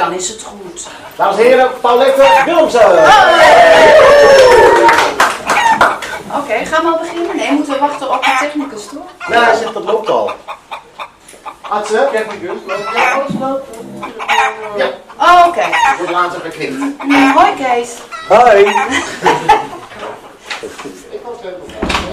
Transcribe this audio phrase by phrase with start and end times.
[0.00, 0.86] dan is het goed.
[1.16, 2.80] Dames en heren, Paulette Willemsen.
[6.38, 7.36] Oké, gaan we al beginnen?
[7.36, 9.32] Nee, moeten we wachten op de technicus, toch?
[9.34, 10.30] Ja, hij zegt dat loopt al.
[11.60, 12.08] Atze?
[14.76, 14.86] Ja,
[15.18, 15.62] Oh, oké.
[15.98, 16.82] wordt later geknipt.
[17.34, 17.90] Hoi Kees.
[18.28, 18.64] Hoi.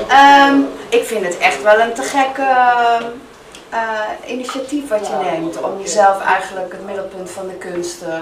[0.07, 0.59] Ehm,
[0.89, 2.95] ik vind het echt wel een te gek eh,
[3.70, 8.20] eh, initiatief wat je neemt om jezelf eigenlijk het middelpunt van de kunst eh,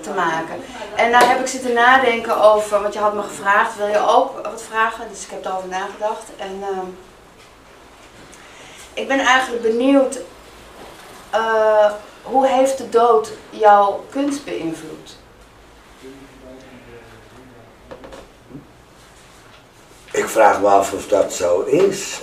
[0.00, 0.54] te maken.
[0.96, 4.40] En daar heb ik zitten nadenken over, want je had me gevraagd, wil je ook
[4.42, 5.08] wat vragen?
[5.10, 6.24] Dus ik heb erover nagedacht.
[6.36, 6.86] En ehm,
[8.94, 10.20] ik ben eigenlijk benieuwd,
[11.30, 15.18] eh, hoe heeft de dood jouw kunst beïnvloed?
[20.10, 22.20] Ik vraag me af of dat zo is.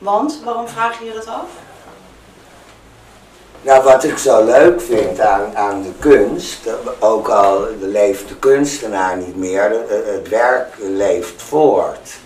[0.00, 1.48] Want, waarom vraag je je dat af?
[3.62, 8.36] Nou, wat ik zo leuk vind aan, aan de kunst, eh, ook al leeft de
[8.36, 12.16] kunstenaar niet meer, eh, het werk leeft voort.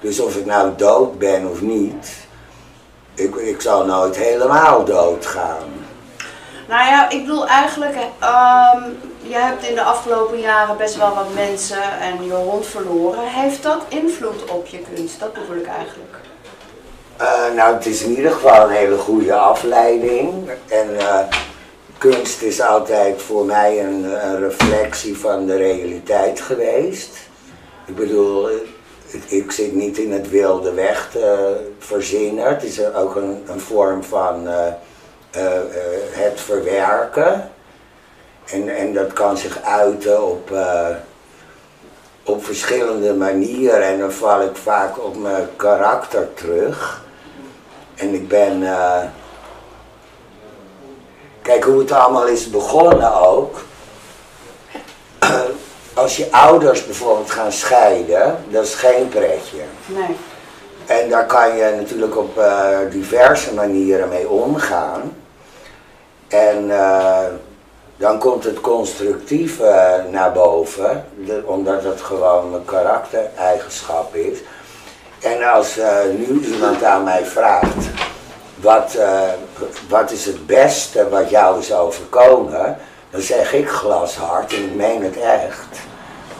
[0.00, 2.26] Dus of ik nou dood ben of niet,
[3.14, 5.84] ik, ik zal nooit helemaal doodgaan.
[6.68, 8.82] Nou ja, ik bedoel eigenlijk, ehm
[9.28, 13.28] je hebt in de afgelopen jaren best wel wat mensen en je hond verloren.
[13.28, 15.20] Heeft dat invloed op je kunst?
[15.20, 16.16] Dat bedoel ik eigenlijk.
[17.16, 20.50] Eh, nou, het is in ieder geval een hele goede afleiding.
[20.68, 21.18] En eh,
[21.98, 27.16] kunst is altijd voor mij een, een reflectie van de realiteit geweest.
[27.86, 28.50] Ik bedoel,
[29.06, 32.48] ik, ik zit niet in het wilde weg te verzinnen.
[32.48, 34.72] Het is ook een, een vorm van eh,
[36.10, 37.50] het verwerken.
[38.44, 40.50] En, en dat kan zich uiten op,
[42.24, 43.82] op verschillende manieren.
[43.82, 47.04] En dan val ik vaak op mijn karakter terug.
[47.96, 48.62] En ik ben.
[48.62, 49.02] eh,
[51.42, 53.60] kijk hoe het allemaal is begonnen ook.
[55.94, 59.62] Als je ouders bijvoorbeeld gaan scheiden, dat is geen pretje.
[59.86, 60.16] Nee.
[60.86, 65.16] En daar kan je natuurlijk op eh, diverse manieren mee omgaan.
[66.28, 67.24] En eh,
[67.96, 71.04] dan komt het constructieve naar boven,
[71.44, 74.38] omdat het gewoon een karaktereigenschap is.
[75.20, 75.88] En als eh,
[76.18, 77.84] nu iemand aan mij vraagt,
[78.54, 79.22] wat, eh,
[79.88, 82.78] wat is het beste wat jou is overkomen,
[83.10, 85.78] dan zeg ik glashard, en ik meen het echt,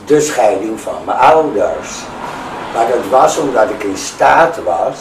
[0.04, 1.98] de scheiding van mijn ouders.
[2.74, 4.98] Maar dat was omdat ik in staat was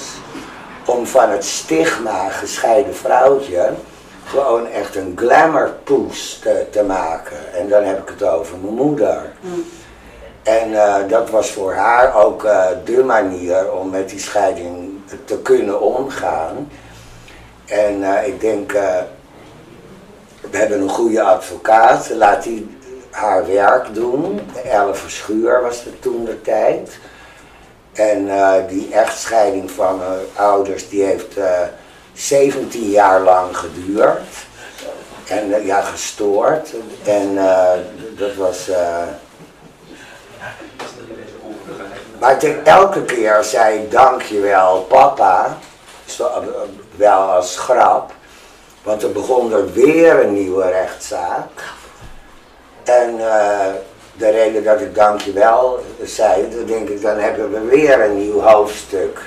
[0.86, 3.74] om van het stigma gescheiden vrouwtje
[4.25, 7.53] gewoon echt een glamourpoes te, te maken.
[7.53, 9.31] En dan heb ik het over mijn moeder.
[10.45, 15.38] En eh, dat was voor haar ook eh, de manier om met die scheiding te
[15.38, 16.72] kunnen omgaan.
[17.66, 18.72] En eh, ik denk,
[20.51, 22.78] we hebben een goede advocaat, laat die
[23.09, 24.39] haar werk doen.
[24.63, 27.00] Elle Verschuur was het toen de tijd.
[27.94, 28.29] En
[28.67, 31.62] die echtscheiding van mijn ouders, die heeft eh
[32.13, 34.22] 17 jaar lang geduurd.
[35.27, 36.73] En ja, gestoord.
[37.03, 37.35] En
[38.17, 38.69] dat was...
[42.19, 45.57] maar elke keer zei ik dankjewel papa,
[46.19, 46.25] eh,
[46.95, 48.11] wel als grap,
[48.83, 51.73] want er begon er weer een nieuwe rechtszaak.
[52.83, 53.73] En eh,
[54.13, 58.39] de reden dat ik dankjewel zei, dan denk ik, dan hebben we weer een nieuw
[58.39, 59.19] hoofdstuk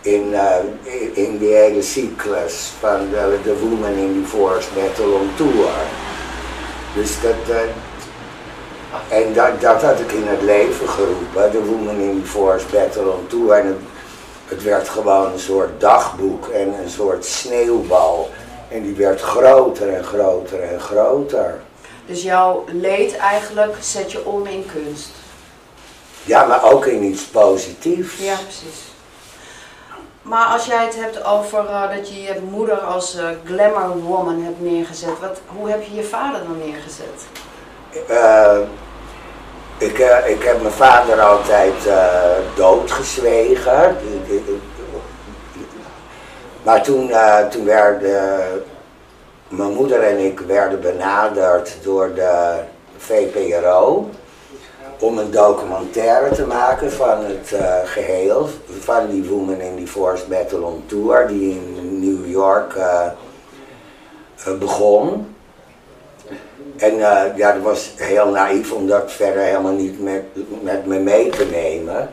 [0.00, 0.56] in, eh,
[1.12, 5.70] in, die hele cyclus van de, de Woman in Divorce Battle on Tour.
[6.94, 7.56] Dus dat,
[9.08, 13.26] en dat, dat had ik in het leven geroepen, de Woman in Divorce Battle on
[13.26, 13.52] Tour.
[13.52, 13.76] En het,
[14.44, 18.30] het werd gewoon een soort dagboek en een soort sneeuwbal.
[18.68, 21.60] En die werd groter en groter en groter.
[22.06, 25.10] Dus jouw leed eigenlijk zet je om in kunst.
[26.24, 28.18] Ja, maar ook in iets positiefs.
[28.18, 28.92] Ja, precies.
[30.22, 34.42] Maar als jij het hebt over eh, dat je je moeder als eh, glamour woman
[34.42, 37.26] hebt neergezet, wat, hoe heb je je vader dan neergezet?
[38.08, 38.58] Eh,
[39.78, 41.96] ik, eh, ik heb mijn vader altijd eh,
[42.54, 43.96] doodgezwegen.
[46.62, 48.44] Maar toen, eh, toen werden
[49.48, 52.54] mijn moeder en ik werden benaderd door de
[52.96, 54.08] VPRO
[55.00, 58.48] om een documentaire te maken van het eh, geheel
[58.80, 63.08] van die Woman in Divorce Battle on Tour die in New York eh,
[64.58, 65.33] begon.
[66.76, 70.22] En eh, ja, dat was heel naïef om dat verder helemaal niet met,
[70.62, 72.08] met me mee te nemen.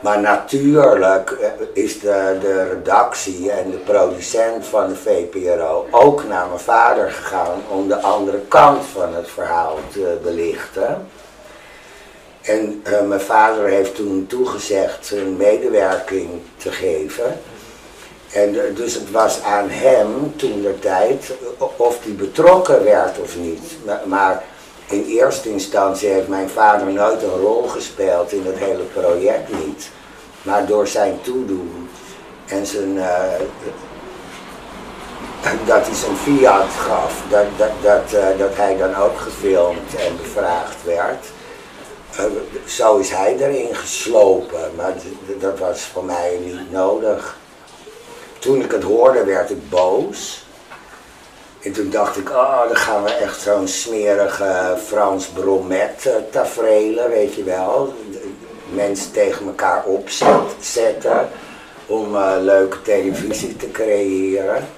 [0.00, 6.46] Maar natuurlijk eh, is de, de redactie en de producent van de VPRO ook naar
[6.46, 11.06] mijn vader gegaan om de andere kant van het verhaal te belichten.
[12.42, 17.40] En eh, mijn vader heeft toen toegezegd zijn medewerking te geven.
[18.32, 21.32] En eh, dus het was aan hem toen de tijd
[21.76, 23.60] of hij betrokken werd of niet.
[24.04, 24.42] Maar,
[24.86, 29.90] in eerste instantie heeft mijn vader nooit een rol gespeeld in het hele project niet.
[30.42, 31.88] Maar door zijn toedoen
[32.46, 33.22] en zijn, uh,
[35.66, 40.16] dat hij zijn fiat gaf, dat, dat, dat, uh, dat hij dan ook gefilmd en
[40.16, 41.26] bevraagd werd.
[42.20, 42.24] Uh,
[42.66, 44.94] zo is hij erin geslopen, maar
[45.38, 47.36] dat was voor mij niet nodig.
[48.42, 50.44] Toen ik het hoorde werd ik boos.
[51.60, 57.34] En toen dacht ik, oh, dan gaan we echt zo'n smerige Frans bromet tafereelen, weet
[57.34, 57.94] je wel.
[58.72, 61.28] Mensen tegen elkaar opzetten
[61.86, 64.68] om uh, leuke televisie te creëren.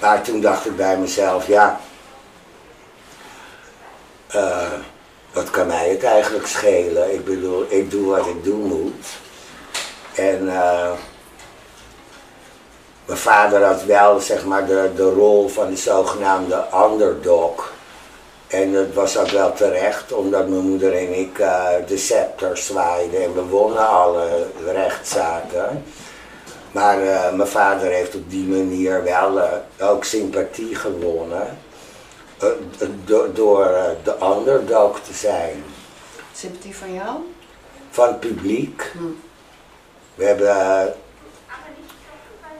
[0.00, 1.80] Maar toen dacht ik bij mezelf, ja,
[4.34, 4.72] uh,
[5.32, 7.14] wat kan mij het eigenlijk schelen?
[7.14, 9.06] Ik bedoel, ik doe wat ik doen moet.
[10.14, 10.48] En
[13.06, 17.72] mijn vader had wel zeg maar de, de rol van de zogenaamde underdog.
[18.46, 23.22] En dat was ook wel terecht, omdat mijn moeder en ik uh, de scepter zwaaiden
[23.22, 25.84] en we wonnen alle rechtszaken.
[26.72, 31.58] Maar uh, mijn vader heeft op die manier wel uh, ook sympathie gewonnen
[33.04, 35.64] do door de underdog te zijn.
[36.32, 37.16] Sympathie van jou?
[37.90, 38.92] Van het publiek.
[38.92, 38.98] Hm.
[40.14, 40.94] We hebben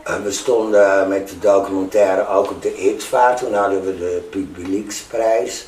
[0.06, 5.67] we stonden met de documentaire ook op de ITVA, toen hadden we de publieksprijs.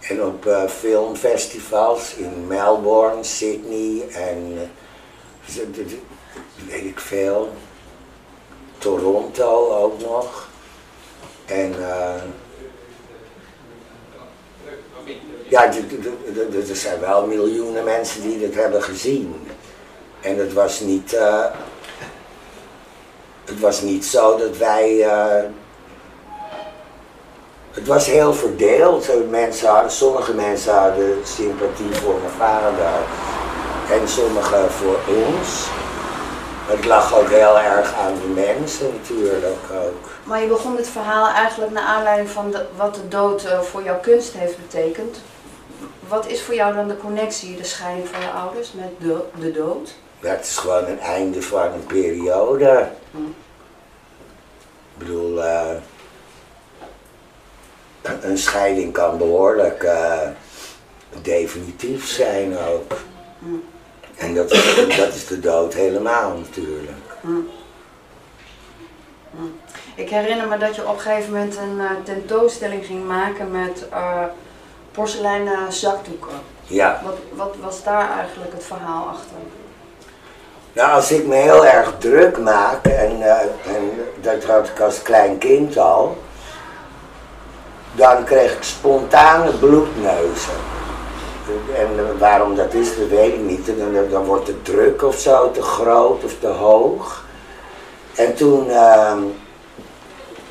[0.00, 5.64] En op uh, filmfestivals in Melbourne, Sydney en uh,
[6.68, 7.52] weet ik veel.
[8.78, 10.48] Toronto ook nog.
[11.46, 12.14] En uh,
[15.48, 15.72] ja,
[16.68, 19.34] er zijn wel miljoenen mensen die dit hebben gezien.
[20.20, 21.16] En het was niet
[23.48, 24.94] het was niet zo dat wij.
[24.94, 25.50] Uh,
[27.70, 29.30] het was heel verdeeld.
[29.30, 32.92] Mensen hadden, sommige mensen hadden sympathie voor mijn vader
[33.90, 35.66] en sommige voor ons.
[36.66, 40.10] Het lag ook heel erg aan de mensen natuurlijk ook.
[40.24, 44.00] Maar je begon dit verhaal eigenlijk naar aanleiding van wat de dood uh, voor jouw
[44.00, 45.20] kunst heeft betekend.
[46.08, 49.52] Wat is voor jou dan de connectie, de scheiding van je ouders met de, de
[49.52, 49.94] dood?
[50.20, 52.88] Het is gewoon een einde van een periode.
[53.10, 53.18] Hm.
[54.92, 55.70] Ik bedoel, uh,
[58.20, 60.28] een scheiding kan behoorlijk uh,
[61.22, 62.92] definitief zijn ook.
[63.38, 63.46] Hm.
[64.16, 64.48] En dat,
[64.96, 67.16] dat is de dood helemaal natuurlijk.
[67.20, 67.28] Hm.
[69.30, 69.42] Hm.
[69.94, 73.86] Ik herinner me dat je op een gegeven moment een uh, tentoonstelling ging maken met
[74.90, 76.40] porseleinen zakdoeken.
[76.66, 77.02] Ja.
[77.04, 79.36] Wat, wat was daar eigenlijk het verhaal achter?
[80.78, 83.40] Nou, als ik me heel erg druk maak, en, uh,
[83.76, 86.16] en dat had ik als klein kind al,
[87.92, 90.52] dan kreeg ik spontane bloedneuzen.
[91.76, 93.66] En waarom dat is, dat weet ik niet.
[93.66, 97.24] Dan, dan wordt de druk of zo te groot of te hoog.
[98.14, 99.12] En toen, uh,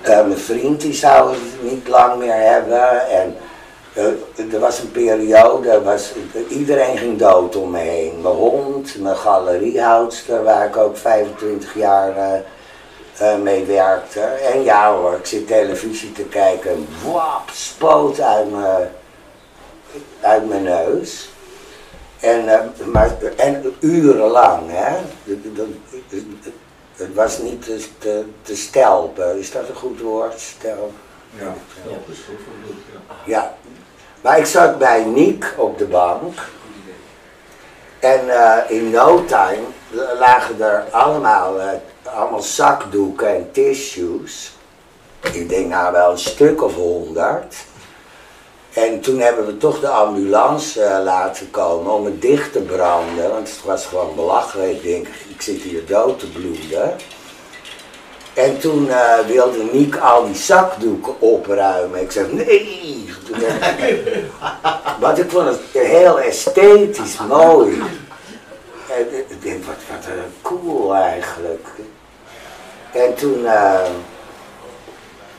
[0.07, 3.09] uh, mijn vriend die zou het niet lang meer hebben.
[3.09, 3.35] En
[4.51, 6.11] er was een periode, was,
[6.49, 8.21] iedereen ging dood om me heen.
[8.21, 12.43] Mijn hond, mijn galeriehoudster, waar ik ook 25 jaar
[13.21, 14.19] uh, mee werkte.
[14.19, 18.89] En ja hoor, ik zit televisie te kijken, wap, spoot uit mijn,
[20.21, 21.29] uit mijn neus.
[22.19, 24.97] En, maar, en urenlang, hè.
[26.95, 30.39] Het was niet te, te, te stelpen, is dat een goed woord?
[30.39, 30.95] Stelpen?
[31.39, 32.75] Ja, ja, dat is goed.
[33.25, 33.57] Ja,
[34.21, 36.39] maar ik zat bij Niek op de bank.
[37.99, 39.63] En uh, in no time
[40.19, 41.65] lagen er allemaal, uh,
[42.03, 44.55] allemaal zakdoeken en tissues.
[45.31, 47.55] Ik denk nou wel een stuk of honderd.
[48.73, 53.29] En toen hebben we toch de ambulance uh, laten komen om het dicht te branden.
[53.29, 54.71] Want het was gewoon belachelijk.
[54.71, 56.95] Ik denk, ik zit hier dood te bloeden.
[58.37, 62.01] En toen uh, wilde Niek al die zakdoeken opruimen.
[62.01, 63.09] Ik zeg, nee.
[64.99, 67.81] Want ik vond het heel esthetisch mooi.
[68.89, 70.07] En ik denk, wat, wat
[70.41, 71.67] cool eigenlijk.
[72.91, 73.89] En toen, uh,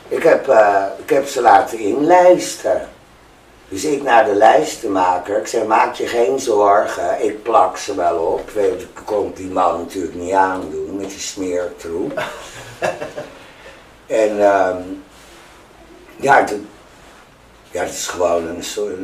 [0.09, 2.89] ik, heb, uh, ik heb ze laten inlijsten.
[3.69, 8.19] Dus ik naar de lijstenmaker, ik zei maak je geen zorgen, ik plak ze wel
[8.19, 8.51] op.
[8.51, 12.23] Weet, je, komt die man natuurlijk niet aandoen met die smeertroep.
[14.23, 14.83] en ehm,
[16.17, 16.55] ja, het,
[17.71, 18.99] ja, het is gewoon een soort...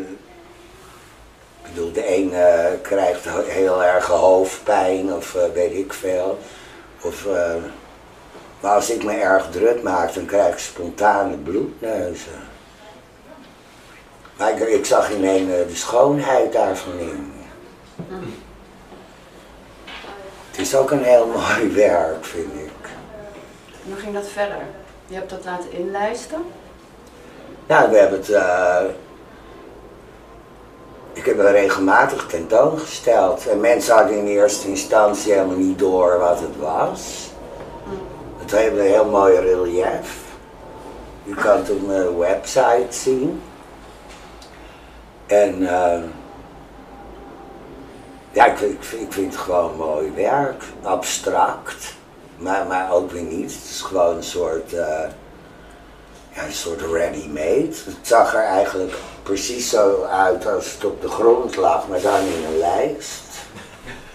[1.62, 6.38] Ik bedoel, de ene krijgt heel erg hoofdpijn of eh, weet ik veel.
[7.00, 7.54] Of, eh,
[8.60, 12.52] maar als ik me erg druk maak, dan krijg ik spontane bloedneuzen.
[14.36, 17.32] Maar ik, ik zag in een eh, de schoonheid daarvan in.
[20.50, 22.70] Het is ook een heel mooi werk, vind ik.
[23.84, 24.56] En hoe ging dat verder?
[25.06, 26.42] Je hebt dat laten inlijsten.
[27.66, 28.30] Nou, we hebben het.
[28.30, 28.80] eh,
[31.12, 33.46] ik heb het regelmatig tentoongesteld.
[33.48, 37.30] En mensen hadden in eerste instantie helemaal niet door wat het was.
[38.38, 40.22] Het heeft een heel mooi relief.
[41.22, 43.42] Je kan het op mijn website zien.
[45.26, 46.02] En eh,
[48.32, 50.62] ja, ik, vind- ik, ik vind het gewoon mooi werk.
[50.82, 51.94] Abstract.
[52.44, 53.52] Maar, maar ook weer niet.
[53.52, 55.08] Het is gewoon een soort, eh,
[56.34, 57.74] ja, een soort ready-made.
[57.84, 62.20] Het zag er eigenlijk precies zo uit als het op de grond lag, maar dan
[62.20, 63.22] in een lijst.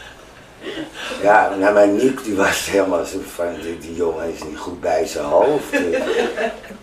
[1.22, 4.80] Ja, nou, mijn Niek die was helemaal zo van, die, die jongen is niet goed
[4.80, 5.74] bij zijn hoofd.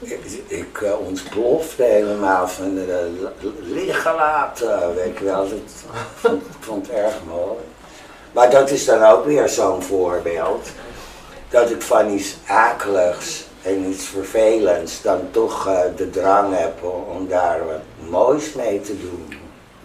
[0.00, 2.96] ik ik eh, ontplofte helemaal van eh,
[3.60, 5.48] liggen laten, weet je wel.
[5.48, 5.58] Dat,
[6.14, 7.58] vond, ik vond het erg mooi.
[8.36, 10.68] Maar dat is dan ook weer zo'n voorbeeld.
[11.48, 17.16] Dat ik van iets akeligs en iets vervelends dan toch eh, de drang heb om,
[17.16, 19.28] om daar wat moois mee te doen.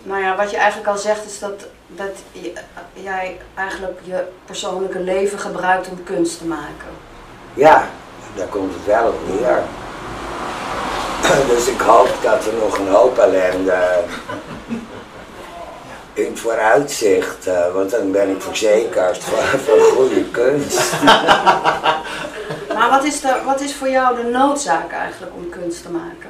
[0.04, 1.54] Nou ja, wat je eigenlijk al zegt is dat,
[1.88, 2.54] dat je-
[2.94, 6.92] jij eigenlijk je persoonlijke leven gebruikt om kunst te maken.
[7.54, 7.88] Ja,
[8.36, 9.60] daar komt het wel op neer.
[11.56, 13.84] Dus ik hoop dat er nog een hoop ellende
[16.26, 20.92] in het vooruitzicht, eh, want dan ben ik verzekerd van, van goede kunst.
[22.76, 26.30] Maar wat is, de, wat is voor jou de noodzaak eigenlijk om kunst te maken?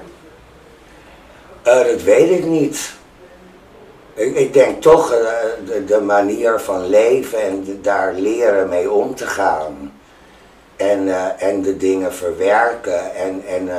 [1.62, 2.92] Eh, dat weet ik niet.
[4.14, 5.28] Ik, ik denk toch eh,
[5.66, 9.94] de, de manier van leven en de- daar leren mee om te gaan.
[10.76, 13.70] En, en de dingen verwerken en, en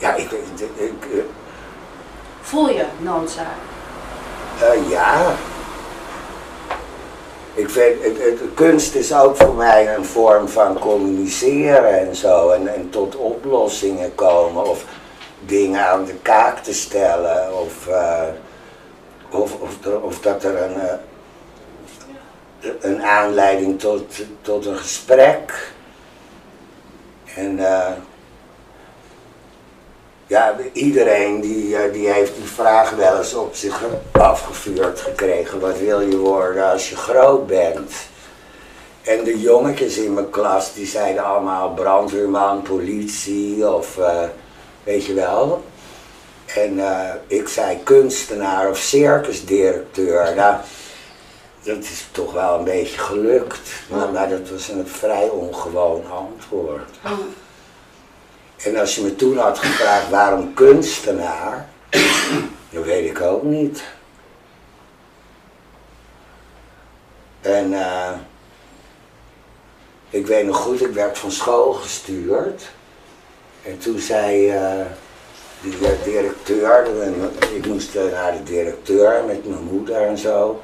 [0.00, 1.22] ja, ik, ik, ik, eh,
[2.40, 3.56] Voel je noodzaak?
[4.60, 5.34] Eh, ja.
[7.54, 12.50] Ik vind, het, het, kunst is ook voor mij een vorm van communiceren en zo.
[12.50, 14.84] En, en tot oplossingen komen of
[15.40, 17.60] dingen aan de kaak te stellen.
[17.60, 18.22] Of, eh,
[19.30, 20.98] of, of, of dat er een,
[22.80, 24.02] een aanleiding tot,
[24.40, 25.72] tot een gesprek.
[27.34, 27.92] En eh,
[30.30, 35.60] ja, iedereen die, eh, die heeft die vraag wel eens op zich afgevuurd gekregen.
[35.60, 37.92] Wat wil je worden als je groot bent?
[39.02, 44.22] En de jongetjes in mijn klas die zeiden allemaal brandweerman, politie of eh,
[44.84, 45.64] weet je wel.
[46.46, 50.34] En eh, ik zei kunstenaar of circusdirecteur.
[50.34, 50.56] Nou,
[51.62, 53.70] dat is toch wel een beetje gelukt.
[53.88, 56.90] Maar, maar dat was een vrij ongewoon antwoord.
[58.64, 61.68] En als je me toen had gevraagd waarom kunstenaar,
[62.70, 63.82] dat weet ik ook niet.
[67.40, 68.12] En eh,
[70.10, 72.70] ik weet nog goed, ik werd van school gestuurd.
[73.62, 74.86] En toen zei eh
[75.60, 76.86] die eh, directeur,
[77.54, 80.60] ik moest naar de directeur met mijn moeder en zo.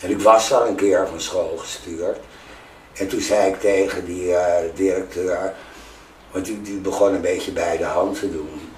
[0.00, 2.18] En ik was al een keer van school gestuurd.
[2.92, 4.34] En toen zei ik tegen die
[4.74, 5.54] directeur,
[6.34, 8.70] want die, die begon een beetje bij de hand te doen.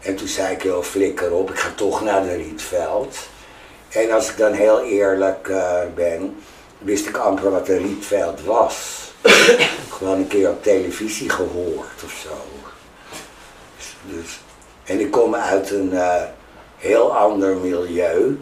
[0.00, 3.16] En toen zei ik heel flikker op, ik ga toch naar de Rietveld.
[3.88, 6.36] En als ik dan heel eerlijk eh, ben,
[6.78, 9.00] wist ik amper wat een Rietveld was.
[9.96, 12.36] Gewoon een keer op televisie gehoord of zo.
[14.02, 14.40] Dus,
[14.84, 16.22] en ik kom uit een eh,
[16.76, 18.40] heel ander milieu.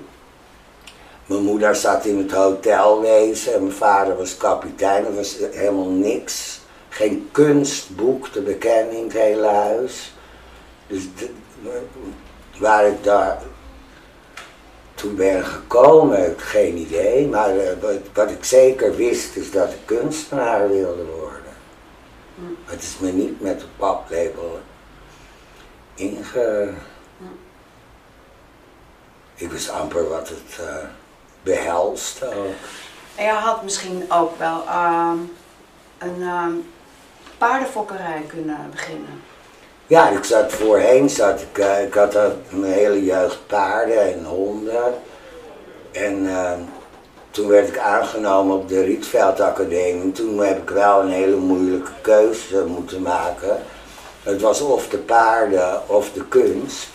[1.27, 5.07] Mijn moeder zat in het hotelwezen en mijn vader was kapitein.
[5.07, 6.60] Er was helemaal niks.
[6.91, 10.15] Geen kunstboek te bekennen in het hele huis.
[10.87, 11.31] Dus de-
[12.59, 13.39] waar ik daar
[14.95, 17.27] toen ben gekomen, heb ik geen idee.
[17.27, 21.53] Maar eh, wat, wat ik zeker wist is dat ik kunstenaar wilde worden.
[22.65, 24.61] Het is me niet met de paplepel
[25.95, 26.73] inge...
[29.35, 30.77] Ik wist amper wat het eh
[31.43, 32.55] behelst ook.
[33.15, 35.17] En je had misschien ook wel ehm,
[35.99, 36.53] een ehm,
[37.41, 39.23] paardenfokkerij kunnen beginnen.
[39.87, 42.19] Ja, ik zat voorheen, zat ik, eh, ik had
[42.51, 44.95] mijn hele jeugd paarden en honden.
[45.93, 46.53] En eh,
[47.31, 50.13] toen werd ik aangenomen op de Rietveld Academie.
[50.13, 53.59] Toen heb ik wel een hele moeilijke keuze moeten maken.
[54.23, 56.89] Het was of de paarden of de kunst.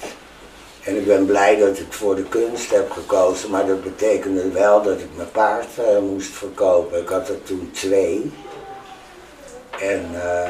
[0.83, 4.81] En ik ben blij dat ik voor de kunst heb gekozen, maar dat betekende wel
[4.81, 7.01] dat ik mijn paard eh, moest verkopen.
[7.01, 8.31] Ik had er toen twee.
[9.81, 10.49] En eh,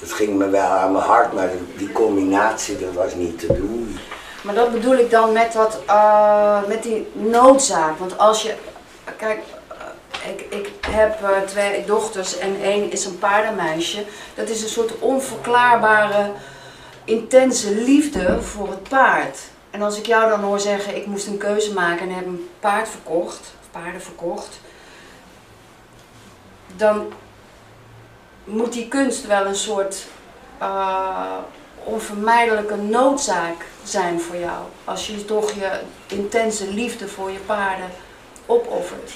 [0.00, 3.98] het ging me wel aan mijn hart, maar die combinatie dat was niet te doen.
[4.42, 7.98] Maar dat bedoel ik dan met, dat, eh, met die noodzaak.
[7.98, 8.54] Want als je,
[9.16, 14.04] kijk, eh, ik, ik heb eh, twee dochters en één is een paardenmeisje.
[14.34, 16.30] Dat is een soort onverklaarbare,
[17.04, 19.38] intense liefde voor het paard.
[19.70, 22.48] En als ik jou dan hoor zeggen, ik moest een keuze maken en heb een
[22.60, 24.60] paard verkocht, of paarden verkocht.
[26.76, 27.12] Dan
[28.44, 30.06] moet die kunst wel een soort
[30.58, 31.36] eh,
[31.84, 34.62] onvermijdelijke noodzaak zijn voor jou.
[34.84, 37.90] Als je toch je intense liefde voor je paarden
[38.46, 39.12] opoffert.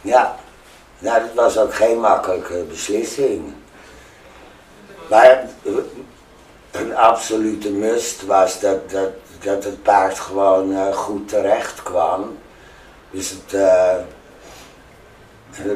[0.00, 0.36] Ja,
[0.98, 3.54] nou dat was ook geen makkelijke beslissing.
[5.10, 5.48] Maar
[6.70, 9.10] een absolute must was dat, dat,
[9.40, 12.38] dat het paard gewoon eh, goed terecht kwam.
[13.10, 13.94] Dus het, eh,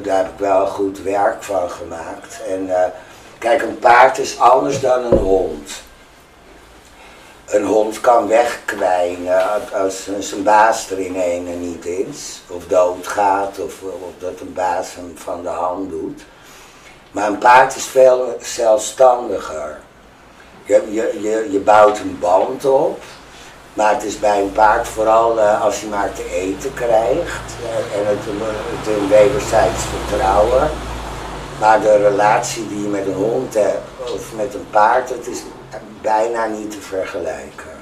[0.02, 2.40] daar heb ik wel goed werk van gemaakt.
[2.49, 2.90] En eh,
[3.38, 5.70] kijk, een paard is anders dan een hond.
[7.46, 13.82] Een hond kan wegkwijnen als zijn baas er in ene niet is, of doodgaat, of,
[13.82, 16.25] of dat een baas hem van de hand doet.
[17.10, 19.80] Maar een paard is veel zelfstandiger.
[20.64, 23.02] Je, je, je, je bouwt een band op,
[23.75, 27.99] maar het is bij een paard vooral uh, als je maar te eten krijgt uh,
[27.99, 30.71] en het, het een wederzijds vertrouwen.
[31.61, 35.43] Maar de relatie die je met een hond hebt of met een paard, dat is
[36.00, 37.79] bijna niet te vergelijken.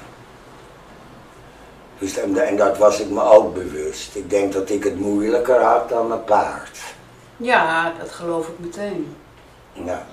[1.99, 4.15] Dus, en, en dat was ik me ook bewust.
[4.15, 6.79] Ik denk dat ik het moeilijker had dan mijn paard.
[7.37, 9.15] Ja, dat geloof ik meteen.
[9.73, 10.05] Ja.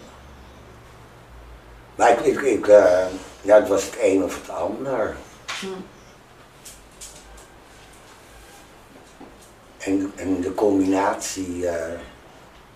[1.95, 3.05] Maar ik, ik, ik uh,
[3.41, 5.17] ja, het was het een of het ander.
[5.61, 5.67] Hm.
[9.79, 11.73] En, en de combinatie, uh,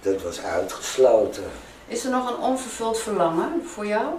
[0.00, 1.50] dat was uitgesloten.
[1.86, 4.14] Is er nog een onvervuld verlangen voor jou?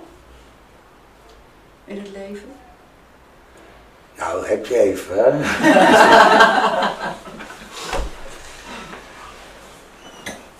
[1.85, 2.51] In het leven?
[4.17, 5.29] Nou, heb je even, hè?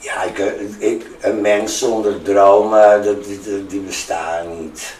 [0.07, 0.37] ja, ik,
[0.77, 4.95] ik, een mens zonder dromen, dat, die, die bestaan niet.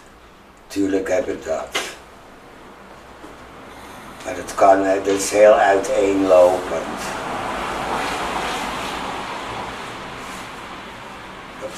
[0.67, 1.67] Tuurlijk heb ik dat.
[4.25, 6.99] Maar dat kan, dat is heel uiteenlopend.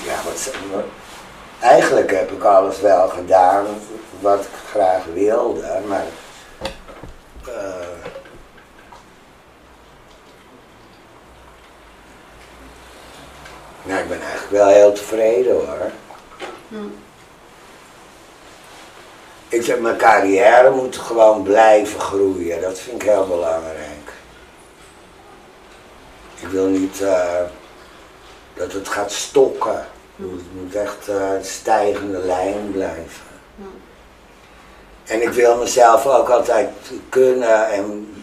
[0.05, 0.51] Ja, wat,
[1.59, 3.65] eigenlijk heb ik alles wel gedaan
[4.19, 6.05] wat ik graag wilde, maar
[7.47, 7.53] uh,
[13.83, 15.91] nou, ik ben eigenlijk wel heel tevreden hoor.
[16.67, 16.87] Hm.
[19.67, 22.61] Mijn carrière moet gewoon blijven groeien.
[22.61, 24.11] Dat vind ik heel belangrijk.
[26.39, 27.41] Ik wil niet uh,
[28.53, 29.85] dat het gaat stokken.
[30.15, 33.31] Het moet echt uh, een stijgende lijn blijven.
[35.03, 36.69] En ik wil mezelf ook altijd
[37.09, 38.13] kunnen en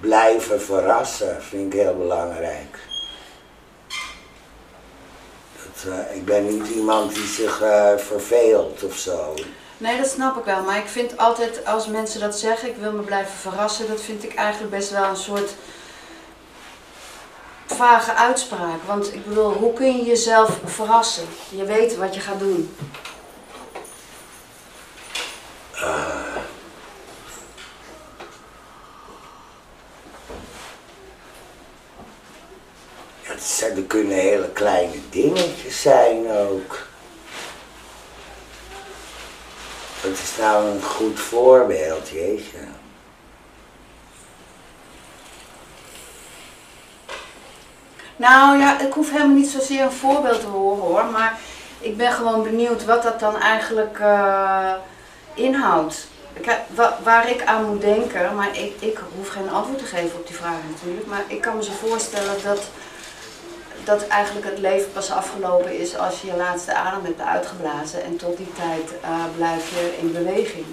[0.00, 1.42] blijven verrassen.
[1.42, 2.78] Vind ik heel belangrijk.
[5.54, 9.34] Dat, uh, ik ben niet iemand die zich uh, verveelt of zo.
[9.78, 10.62] Nee, dat snap ik wel.
[10.62, 14.24] Maar ik vind altijd als mensen dat zeggen, ik wil me blijven verrassen, dat vind
[14.24, 15.54] ik eigenlijk best wel een soort
[17.66, 18.82] vage uitspraak.
[18.86, 21.26] Want ik bedoel, hoe kun je jezelf verrassen?
[21.48, 22.76] Je weet wat je gaat doen.
[25.74, 26.36] Uh,
[33.22, 36.87] ja, zijn, er kunnen hele kleine dingetjes zijn ook.
[40.02, 42.58] Dat is nou een goed voorbeeld, jeetje.
[48.16, 51.38] Nou ja, ik hoef helemaal niet zozeer een voorbeeld te horen hoor, maar
[51.80, 54.72] ik ben gewoon benieuwd wat dat dan eigenlijk uh,
[55.34, 56.06] inhoudt.
[56.40, 56.60] Kijk,
[57.02, 60.36] waar ik aan moet denken, maar ik, ik hoef geen antwoord te geven op die
[60.36, 62.60] vraag natuurlijk, maar ik kan me zo voorstellen dat,
[63.88, 68.16] dat eigenlijk het leven pas afgelopen is als je je laatste adem hebt uitgeblazen en
[68.16, 70.66] tot die tijd uh, blijf je in beweging.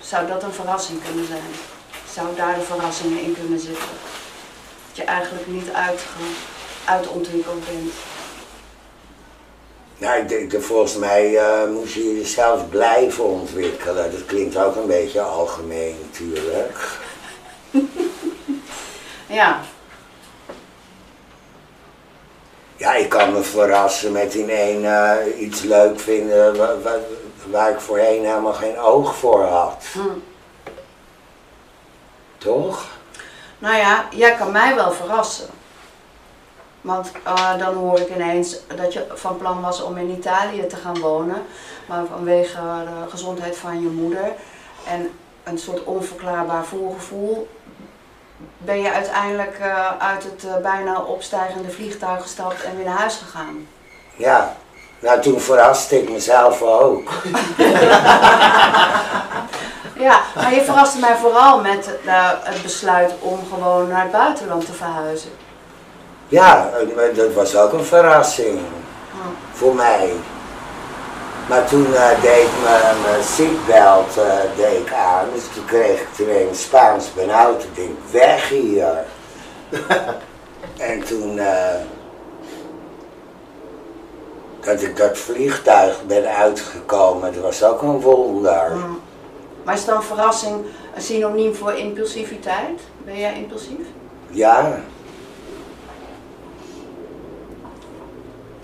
[0.00, 1.50] Zou dat een verrassing kunnen zijn?
[2.14, 3.88] Zou daar de verrassingen in kunnen zitten?
[4.98, 6.36] je eigenlijk niet uitge-
[6.84, 7.92] uitontwikkeld bent.
[9.98, 14.10] Nou, ik denk, dat volgens mij eh, moest je jezelf blijven ontwikkelen.
[14.10, 16.76] Dat klinkt ook een beetje algemeen natuurlijk.
[19.30, 19.60] Ja,
[22.78, 26.98] Ja, ik kan me verrassen met in één eh, iets leuk vinden wa- wa-
[27.50, 29.84] waar ik voorheen helemaal geen oog voor had.
[29.92, 30.00] Hm.
[32.38, 32.86] Toch?
[33.58, 35.46] nou ja, jij kan mij wel verrassen.
[36.80, 40.76] Want eh, dan hoor ik ineens dat je van plan was om in Italië te
[40.76, 41.42] gaan wonen.
[41.86, 44.32] Maar vanwege de gezondheid van je moeder
[44.86, 45.10] en
[45.44, 47.48] een soort onverklaarbaar voorgevoel
[48.58, 53.16] ben je uiteindelijk eh, uit het eh, bijna opstijgende vliegtuig gestapt en weer naar huis
[53.16, 53.66] gegaan.
[54.16, 54.56] Ja.
[55.00, 57.10] Nou, toen verraste ik mezelf ook.
[59.98, 64.66] Ja, maar je verraste mij vooral met eh, het besluit om gewoon naar het buitenland
[64.66, 65.30] te verhuizen.
[66.28, 66.70] Ja,
[67.14, 68.58] dat was ook een verrassing
[69.12, 69.18] Hm.
[69.52, 70.12] voor mij.
[71.48, 72.50] Maar toen eh, deed ik
[73.02, 77.62] mijn seatbelt eh, deed ik aan, dus toen kreeg ik ineens Spaans benauwd.
[77.62, 79.04] Ik denk, weg hier.
[80.90, 81.74] en toen, eh,
[84.60, 88.70] dat ik dat vliegtuig ben uitgekomen, dat was ook een wonder.
[88.70, 88.78] Hm.
[89.64, 92.80] Maar is dan verrassing een synoniem voor impulsiviteit?
[93.04, 93.86] Ben jij impulsief?
[94.30, 94.80] Ja.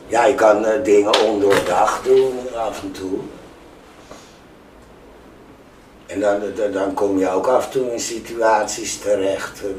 [0.06, 3.18] Ja, je kan eh, dingen ondoordacht doen af en toe.
[6.06, 9.60] En dan, dan, dan kom je ook af en toe in situaties terecht.
[9.62, 9.70] eh,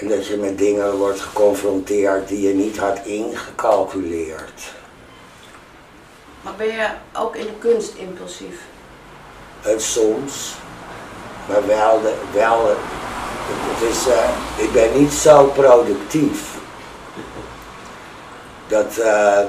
[0.00, 4.72] En dat je met dingen wordt geconfronteerd die je niet had ingecalculeerd.
[6.42, 8.60] Maar ben je ook in de kunst impulsief?
[9.60, 10.54] Het soms,
[11.48, 12.76] maar wel, de, wel eh,
[13.50, 16.56] het is, eh, ik ben niet zo productief.
[18.68, 19.40] Dat, eh,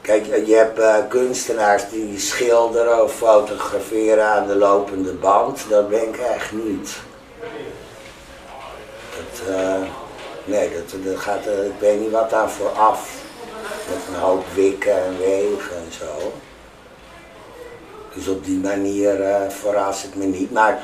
[0.00, 5.64] kijk, je hebt eh, kunstenaars die schilderen of fotograferen aan de lopende band.
[5.68, 6.96] Dat ben ik echt niet.
[9.48, 9.82] Eh,
[10.44, 13.16] nee, dat, dat gaat, eh, ik weet niet wat daar voor af.
[13.88, 16.32] Met een hoop wikken en wegen en zo.
[18.14, 20.52] Dus op die manier eh verras ik me niet.
[20.52, 20.82] Maar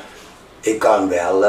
[0.59, 1.43] ik kan wel.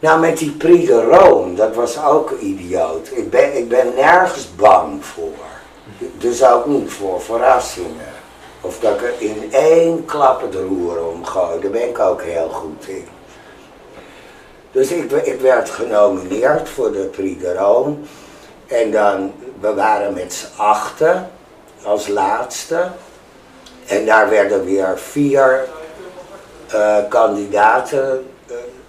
[0.00, 3.08] Nou, met die Prix de Rome, dat was ook idioot.
[3.12, 5.48] Ik ben, ik ben nergens bang voor.
[6.18, 8.12] Dus ook niet voor verrassingen.
[8.60, 11.60] Of dat ik er in één klap het roer omgooi.
[11.60, 13.06] Daar ben ik ook heel goed in.
[14.72, 17.96] Dus ik, werd genomineerd voor de Prix de Rome.
[18.66, 21.30] En dan, we waren met z'n achten
[21.82, 22.88] als laatste.
[23.86, 25.68] En daar werden weer vier
[26.70, 28.29] eh, kandidaten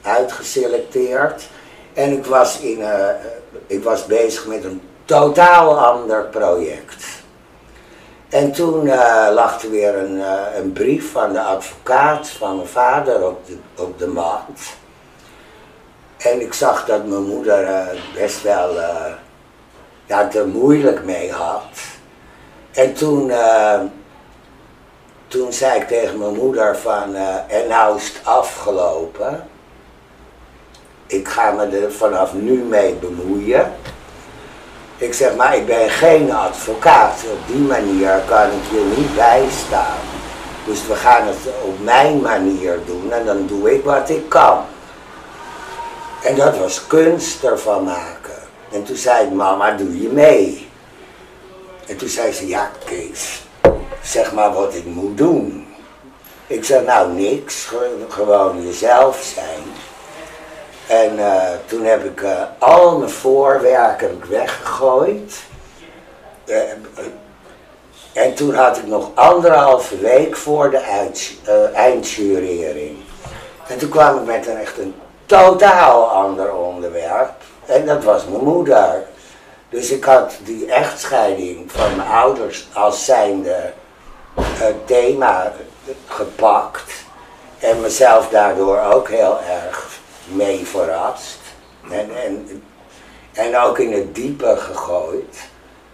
[0.02, 1.48] uitgeselecteerd.
[1.94, 3.10] En ik was, in, eh,
[3.68, 7.06] ik was bezig met een totaal ander project.
[8.30, 12.68] En toen eh, lag er weer een, eh, een brief van de advocaat van mijn
[12.68, 14.50] vader op de, op de mat.
[16.18, 18.76] En ik zag dat mijn moeder best wel
[20.06, 21.80] ja, er moeilijk mee had.
[22.72, 23.32] En toen,
[25.28, 27.16] toen zei ik tegen mijn moeder van,
[27.48, 29.50] en nou is het afgelopen.
[31.12, 33.74] Ik ga me er vanaf nu mee bemoeien.
[34.98, 37.24] Ik zeg, maar ik ben geen advocaat.
[37.32, 39.98] Op die manier kan ik je niet bijstaan.
[40.66, 44.66] Dus we gaan het op mijn manier doen en dan doe ik wat ik kan.
[46.24, 48.40] En dat was kunst ervan maken.
[48.72, 50.70] En toen zei ik, mama, doe je mee?
[51.88, 53.42] En toen zei ze, ja Kees,
[54.04, 55.68] zeg maar wat ik moet doen.
[56.48, 59.64] Ik zei, nou niks, ge- gewoon jezelf zijn.
[60.92, 65.44] En eh, toen heb ik eh, al mijn voorwerk heb ik weggegooid.
[66.46, 66.58] Eh,
[68.14, 70.78] en toen had ik nog anderhalve week voor de
[71.74, 72.98] eindjurering.
[73.68, 77.34] En toen kwam ik met een echt een totaal ander onderwerp.
[77.66, 79.04] En dat was mijn moeder.
[79.70, 83.74] Dus ik had die echtscheiding van mijn ouders als zijnde
[84.86, 85.52] thema
[86.08, 86.92] gepakt.
[87.60, 90.00] En mezelf daardoor ook heel erg
[90.34, 91.40] mee verrast.
[91.90, 92.64] En, en,
[93.34, 95.38] en ook in het diepe gegooid.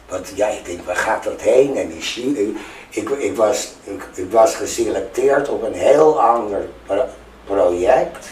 [0.09, 1.77] Want ja, ik denk, waar gaat dat heen?
[1.77, 2.55] En die jury,
[2.89, 7.07] ik, ik, was, ik, ik was geselecteerd op een heel ander pro-
[7.45, 8.27] project.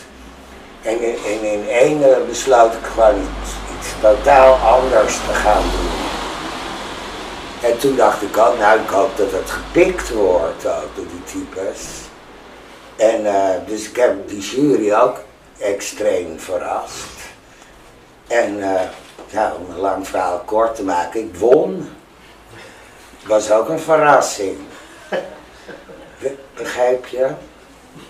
[0.81, 3.51] En in, in één eh, besloot ik gewoon iets,
[4.01, 5.93] totaal anders te gaan doen.
[7.71, 11.81] En toen dacht ik ook, nou ik hoop dat het gepikt wordt door die types.
[12.95, 15.17] En eh, dus ik heb die jury ook
[15.57, 17.07] extreem verrast.
[18.27, 18.81] En uh,
[19.27, 21.89] ja, om een lang verhaal kort te maken, ik won.
[23.25, 24.57] Was ook een verrassing.
[26.57, 27.29] Begrijp je?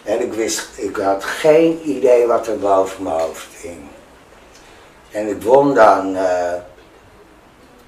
[0.04, 3.88] En ik wist, ik had geen idee wat er boven mijn hoofd ging.
[5.12, 6.54] En ik won dan uh,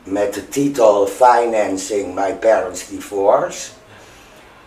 [0.03, 3.69] met de titel Financing My Parents Divorce.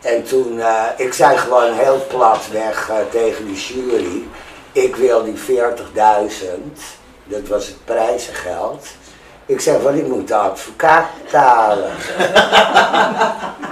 [0.00, 4.29] En toen, uh, ik zei gewoon heel plat weg tegen die jury,
[4.73, 5.45] ik wil die 40.000,
[7.25, 8.87] dat was het prijzengeld.
[9.47, 11.91] Ik zeg, van ik moet de advocaat betalen.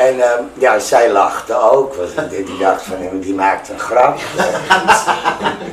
[0.00, 0.24] En uh,
[0.58, 4.18] ja, zij lachte ook, want die dacht van die maakt een grap.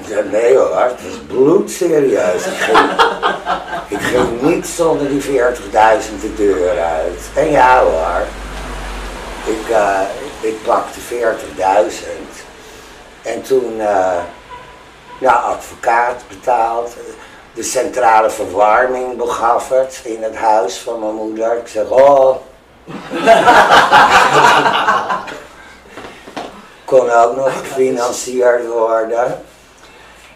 [0.01, 2.45] ik zei, nee hoor, het was bloedserieus.
[2.45, 2.89] Ik ging,
[3.87, 5.29] ik ging niet zonder die 40.000
[6.21, 7.21] de deur uit.
[7.35, 8.25] En ja hoor,
[9.45, 9.99] ik, uh,
[10.39, 12.26] ik pakte 40.000.
[13.27, 14.17] En toen, uh,
[15.19, 16.95] ja, advocaat betaald.
[17.53, 21.57] De centrale verwarming begaf het in het huis van mijn moeder.
[21.57, 22.35] Ik zeg, oh...
[26.85, 29.41] Kon ook nog gefinancierd worden.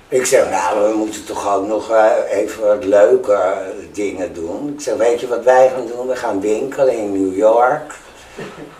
[0.08, 3.54] Ik zeg, nou, we moeten toch ook nog uh, even wat leuke
[3.93, 4.73] dingen doen.
[4.73, 6.08] Ik zeg, weet je wat wij gaan doen?
[6.08, 7.93] We gaan winkelen in New York.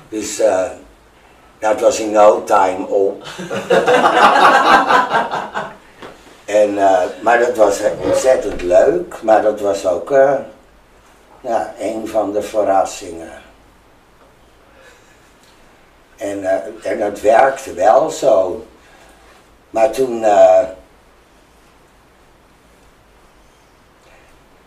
[0.10, 0.63] Dus, uh,
[1.62, 3.24] nou, het was in no time op.
[6.45, 9.21] en, uh, maar dat was ontzettend leuk.
[9.21, 10.10] Maar dat was ook
[11.41, 13.41] ja, een van de verrassingen.
[16.17, 18.65] En, uh, en dat werkte wel zo.
[19.69, 20.26] Maar toen.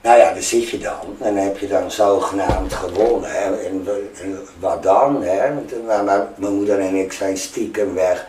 [0.04, 1.16] Nou ja, daar zit je dan.
[1.20, 3.30] En dan heb je dan zogenaamd gewonnen.
[3.30, 3.56] Hè.
[3.56, 3.86] En,
[4.22, 5.22] en, wat dan?
[5.22, 5.52] Hè?
[5.86, 8.26] Maar, maar mijn moeder en ik zijn stiekem weg.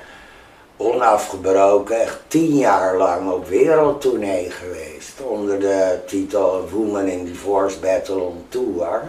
[0.78, 5.22] Onafgebroken, echt tien jaar lang op wereldtournee geweest.
[5.22, 9.02] Onder de titel Woman in Divorce Battle on Tour.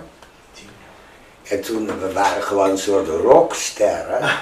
[1.42, 4.30] En toen, we waren gewoon een soort rocksterren.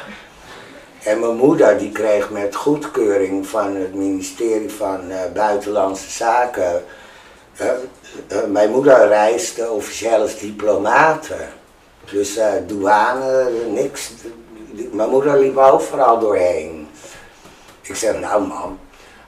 [1.05, 6.85] En mijn moeder die kreeg met goedkeuring van het ministerie van uh, Buitenlandse Zaken.
[7.61, 7.71] Uh,
[8.49, 11.37] mijn moeder reisde officieel als diplomate.
[12.11, 14.11] Dus douane, niks.
[14.93, 16.89] Mijn moeder liep overal doorheen.
[17.83, 18.79] Ik zei, nou mam,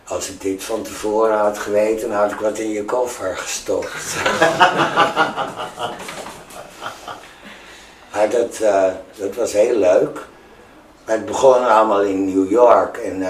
[0.04, 4.16] als ik dit van tevoren had geweten, had ik wat in je koffer gestopt.
[8.16, 8.84] Maar dat, uh,
[9.16, 10.26] dat was heel leuk.
[11.04, 13.22] Maar het begon allemaal in New York en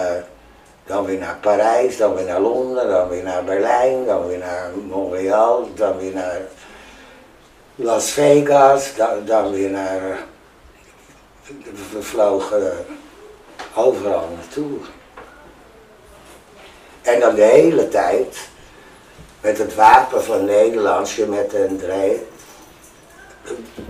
[0.87, 4.71] dan weer naar Parijs, dan weer naar Londen, dan weer naar Berlijn, dan weer naar
[4.89, 6.41] Montreal, dan weer naar
[7.75, 10.25] Las Vegas, dan, dan weer naar.
[11.93, 12.87] We vlogen
[13.75, 14.79] overal naartoe.
[17.03, 18.37] En dan de hele tijd
[19.41, 22.19] met het wapen van Nederland, je met een dreef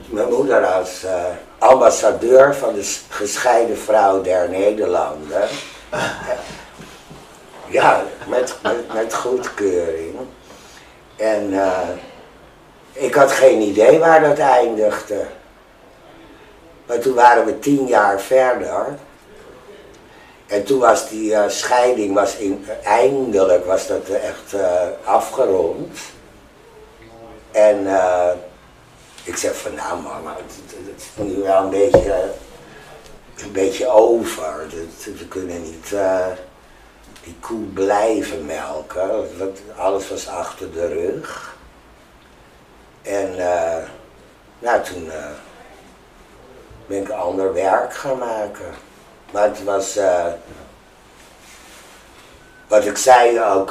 [0.06, 1.24] mijn moeder als uh,
[1.59, 5.48] ambassadeur van de gescheiden vrouw der Nederlanden.
[7.76, 8.56] Ja, met,
[8.94, 10.16] met, goedkeuring.
[11.16, 11.88] En uh,
[12.92, 15.24] ik had geen idee waar dat eindigde.
[16.86, 18.86] Maar toen waren we tien jaar verder.
[20.46, 24.54] En toen was die uh, scheiding, was in, eindelijk was dat echt
[25.04, 25.98] afgerond.
[27.50, 27.86] En
[29.24, 32.30] ik zeg van nou mama, het, is nu wel een beetje,
[33.36, 34.66] een beetje over.
[35.04, 35.92] we kunnen niet
[37.26, 39.28] die koe blijven melken.
[39.76, 41.56] Alles was achter de rug.
[43.02, 43.76] En uh,
[44.58, 45.26] nou, toen uh,
[46.86, 48.74] ben ik ander werk gaan maken.
[49.32, 49.98] Maar het was,
[52.68, 53.70] wat ik zei ook,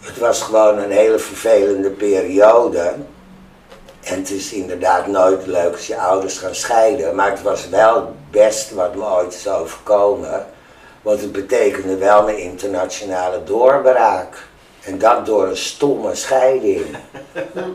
[0.00, 2.94] het was gewoon een hele vervelende periode.
[4.02, 7.14] En het is inderdaad nooit leuk als je ouders gaan scheiden.
[7.14, 10.46] Maar het was wel het beste wat me ooit is overkomen.
[11.08, 14.46] Want het betekende wel een internationale doorbraak.
[14.80, 16.84] En dat door een stomme scheiding.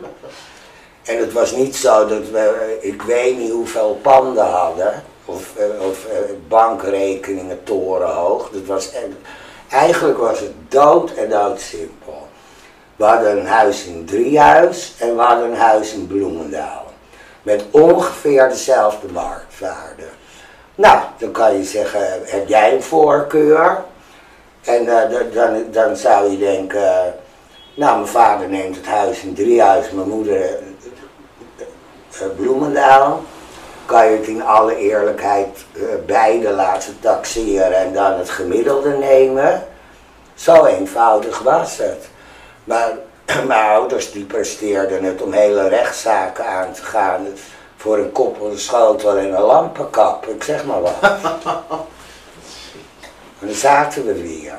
[1.10, 5.02] en het was niet zo dat we, ik weet niet hoeveel panden hadden.
[5.24, 6.18] Of, eh, of eh,
[6.48, 8.50] bankrekeningen torenhoog.
[8.50, 8.90] Dat was,
[9.68, 12.28] eigenlijk was het dood en dood simpel.
[12.96, 16.84] We hadden een huis in Driehuis en we hadden een huis in Bloemendaal.
[17.42, 20.04] Met ongeveer dezelfde marktwaarde.
[20.74, 23.84] Nou, dan kan je zeggen, heb jij een voorkeur?
[24.64, 25.00] En uh,
[25.32, 27.14] dan, dan zou je denken,
[27.74, 30.52] Nou, mijn vader neemt het huis in Driehuis, mijn moeder eh,
[32.20, 33.22] eh, Bloemendaal.
[33.86, 39.66] Kan je het in alle eerlijkheid eh, beide laten taxeren en dan het gemiddelde nemen?
[40.34, 42.08] Zo eenvoudig was het.
[42.64, 42.92] Maar
[43.46, 47.26] mijn ouders die presteerden het om hele rechtszaken aan te gaan.
[47.84, 50.94] Voor een koppel, een schotel en een lampenkap, ik zeg maar wat.
[53.40, 54.58] En dan zaten we weer.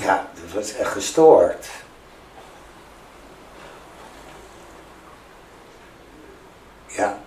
[0.00, 1.66] Ja, dat was echt gestoord.
[6.86, 7.18] Ja,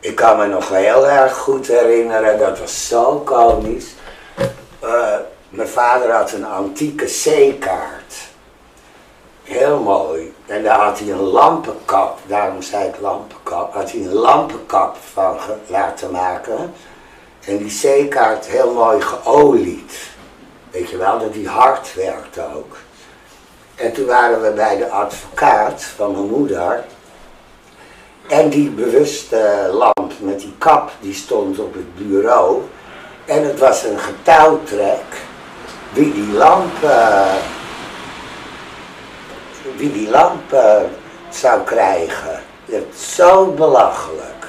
[0.00, 3.94] ik kan me nog heel erg goed herinneren, dat was zo komisch.
[4.80, 5.16] Eh,
[5.48, 8.14] mijn vader had een antieke zeekaart.
[9.42, 10.31] Heel mooi.
[10.46, 15.36] En daar had hij een lampenkap, daarom zei ik lampenkap, had hij een lampenkap van
[15.66, 16.74] laten maken.
[17.44, 20.10] En die zeekaart heel mooi geolied.
[20.70, 22.76] Weet je wel, dat die hard werkte ook.
[23.74, 26.84] En toen waren we bij de advocaat van mijn moeder.
[28.28, 32.62] En die bewuste lamp met die kap, die stond op het bureau.
[33.24, 35.04] En het was een getouwtrek
[35.92, 37.34] wie die lamp, eh,
[39.76, 40.76] die lamp eh,
[41.30, 42.40] zou krijgen.
[42.64, 44.46] Het zo belachelijk.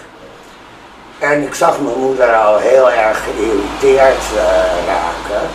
[1.20, 5.50] En ik zag mijn moeder al heel erg geïrriteerd eh, raken.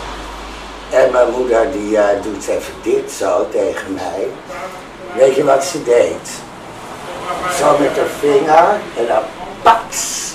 [0.90, 4.28] En mijn moeder die eh, doet even dit zo tegen mij.
[5.14, 6.30] Weet je wat ze deed?
[7.58, 9.22] Zo met haar vinger en dan
[9.62, 10.32] pats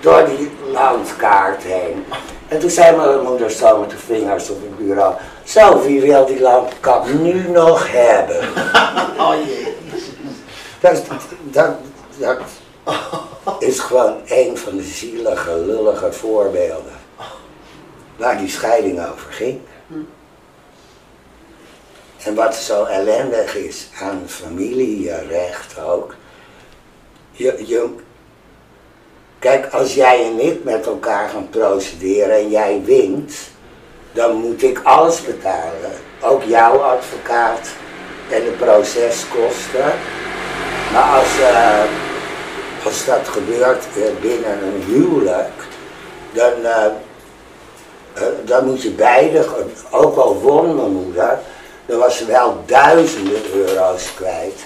[0.00, 2.04] door die landkaart heen.
[2.48, 5.14] En toen zei mijn moeder zo met de vingers op het bureau.
[5.44, 8.48] Zo, wie wil die lampkap nu nog hebben?
[9.18, 9.74] Oh jee.
[10.80, 11.02] Dat,
[11.42, 11.74] dat,
[12.18, 12.40] dat
[13.58, 16.92] is gewoon een van de zielige, lullige voorbeelden.
[18.16, 19.60] Waar die scheiding over ging.
[22.24, 26.14] En wat zo ellendig is aan familierecht ook.
[27.32, 27.88] Je, je,
[29.38, 33.34] kijk, als jij en ik met elkaar gaan procederen en jij wint,
[34.14, 35.92] dan moet ik alles betalen.
[36.20, 37.68] Ook jouw advocaat
[38.30, 39.92] en de proceskosten.
[40.92, 41.82] Maar als, eh,
[42.84, 45.52] als dat gebeurt eh, binnen een huwelijk,
[46.32, 46.86] dan, eh,
[48.44, 49.46] dan moet je beide,
[49.90, 51.38] ook al won mijn moeder,
[51.86, 54.60] dan was ze wel duizenden euro's kwijt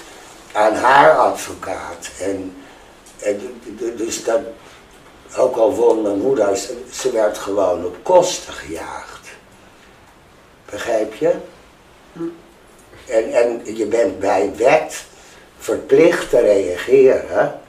[0.52, 2.08] aan haar advocaat.
[2.20, 2.62] En,
[3.18, 3.61] en
[3.96, 4.40] dus dat,
[5.37, 9.27] ook al won mijn moeder, ze, ze werd gewoon op kosten gejaagd.
[10.70, 11.33] Begrijp je?
[13.07, 15.04] En, en je bent bij wet
[15.59, 17.61] verplicht te reageren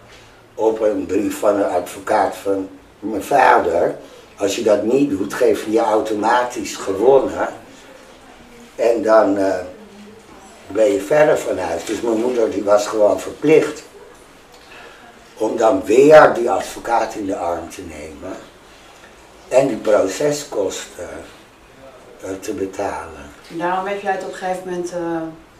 [0.55, 3.95] op een brief van een advocaat van mijn vader.
[4.37, 7.47] Als je dat niet doet, geef je je automatisch gewonnen.
[8.75, 9.59] En dan eh,
[10.67, 11.85] ben je verder van huis.
[11.85, 13.83] Dus mijn moeder die was gewoon verplicht
[15.37, 18.37] om dan weer die advocaat in de arm te nemen.
[19.47, 21.09] En die proceskosten
[22.39, 23.25] te betalen.
[23.51, 24.99] En daarom heb jij het op een gegeven moment eh,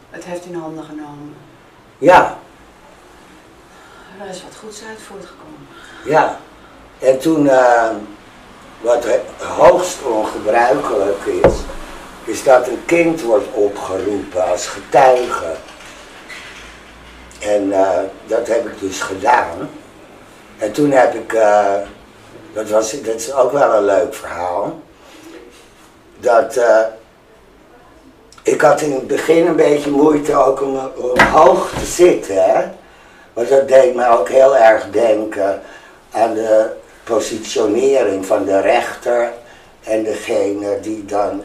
[0.10, 1.36] het heft in handen genomen.
[1.98, 2.38] Ja,
[4.22, 5.67] Er is wat goeds uit voortgekomen.
[6.06, 6.39] Ja,
[7.00, 7.89] en toen, eh,
[8.82, 9.06] wat
[9.38, 11.54] hoogst ongebruikelijk is,
[12.24, 15.56] is dat een kind wordt opgeroepen als getuige.
[17.39, 19.69] En eh, dat heb ik dus gedaan.
[20.58, 21.76] En toen heb ik, eh,
[22.54, 24.80] dat, was, dat is ook wel een leuk verhaal,
[26.19, 26.82] dat eh,
[28.43, 30.79] ik had in het begin een beetje moeite ook om,
[31.79, 32.63] te zitten, hè.
[33.34, 35.62] Want dat deed me ook heel erg denken
[36.12, 36.69] aan de
[37.03, 39.32] positionering van de rechter
[39.84, 41.43] en degene die dan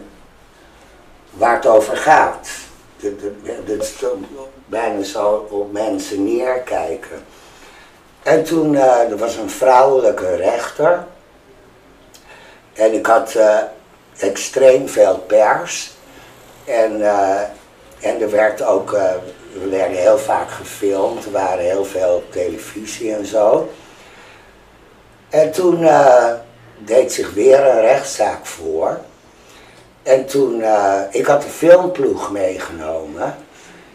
[1.31, 2.49] waar het over gaat.
[2.97, 3.95] Dat- is
[4.67, 7.25] bijna zo op mensen neerkijken.
[8.23, 11.05] En toen, eh, er was een vrouwelijke rechter.
[12.73, 13.59] En ik had eh,
[14.19, 15.93] extreem veel pers.
[16.65, 17.41] En, eh,
[18.01, 19.13] en er werd ook, eh,
[19.53, 23.71] we werden heel vaak gefilmd, er waren heel veel op televisie en zo.
[25.29, 26.33] En toen eh,
[26.79, 29.01] deed zich weer een rechtszaak voor.
[30.03, 30.63] En toen,
[31.11, 33.35] ik had een filmploeg meegenomen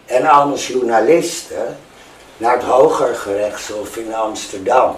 [0.05, 1.77] en allemaal journalisten
[2.37, 4.95] naar het Hoger Gerechtshof in Amsterdam.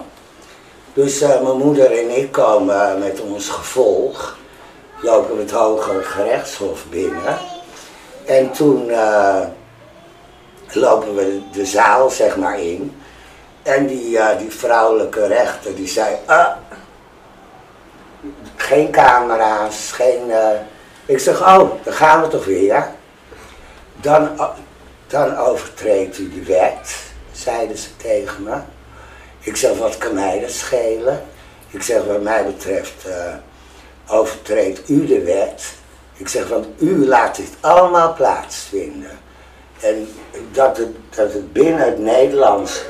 [0.94, 4.38] Dus mijn moeder en ik komen met ons gevolg,
[5.02, 7.38] lopen we het Hoger Gerechtshof binnen.
[8.26, 9.40] En toen eh,
[10.72, 13.02] lopen we de zaal zeg maar in.
[13.62, 16.56] En die, eh, die vrouwelijke rechter die zei, ah,
[18.56, 20.30] geen camera's, geen...
[20.30, 20.60] eh."
[21.06, 22.86] Ik zeg, oh, dan gaan we toch weer.
[24.00, 24.30] dan,
[25.06, 26.96] dan overtreedt u de wet,
[27.32, 28.56] zeiden ze tegen me.
[29.40, 31.22] Ik zeg, wat kan mij dat schelen?
[31.70, 33.34] Ik zeg, wat mij betreft uh,
[34.08, 35.74] overtreedt u de wet.
[36.12, 39.18] Ik zeg, want u laat dit allemaal plaatsvinden.
[39.80, 40.08] En
[40.52, 42.82] dat het, dat het binnen het Nederlands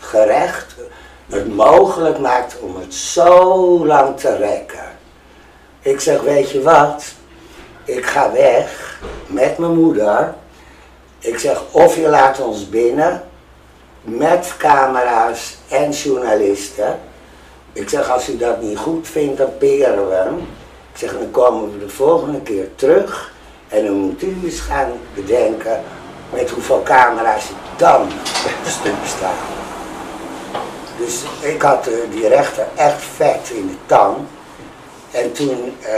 [0.00, 0.74] gerecht
[1.32, 4.90] het mogelijk maakt om het zo lang te rekken.
[5.80, 7.04] Ik zeg, weet je wat?
[7.84, 10.34] Ik ga weg met mijn moeder.
[11.18, 13.22] Ik zeg, of je laat ons binnen
[14.02, 17.00] met camera's en journalisten.
[17.72, 20.38] Ik zeg, als u dat niet goed vindt, dan peren we hem.
[20.92, 23.32] Ik zeg, dan komen we de volgende keer terug.
[23.68, 25.82] En dan moet u eens gaan bedenken
[26.30, 27.44] met hoeveel camera's
[27.76, 28.08] dan
[28.66, 29.36] stuk staan.
[30.98, 34.16] Dus ik had uh, die rechter echt vet in de tang.
[35.10, 35.88] En toen uh,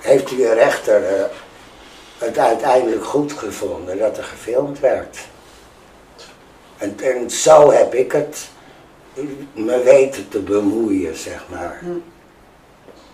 [0.00, 1.24] heeft die rechter uh,
[2.18, 5.18] het uiteindelijk goed gevonden dat er gefilmd werd.
[6.78, 8.48] En, en zo heb ik het
[9.52, 11.78] me weten te bemoeien, zeg maar.
[11.80, 11.86] Hm.